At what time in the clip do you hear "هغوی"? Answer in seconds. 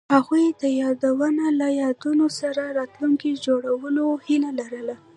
0.15-0.45